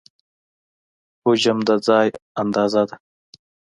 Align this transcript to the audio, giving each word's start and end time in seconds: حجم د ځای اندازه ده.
حجم 1.23 1.57
د 1.67 1.69
ځای 1.87 2.07
اندازه 2.41 2.81
ده. 2.89 2.95